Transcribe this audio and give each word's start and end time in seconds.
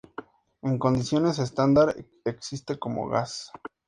En 0.63 0.79
condiciones 0.79 1.37
estándar 1.37 1.95
existe 2.25 2.79
como 2.79 3.07
gas. 3.07 3.51